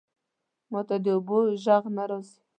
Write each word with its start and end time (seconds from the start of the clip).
ماته 0.71 0.95
د 1.03 1.05
اوبو 1.15 1.37
ژغ 1.63 1.83
نه 1.95 2.03
راځی 2.09 2.39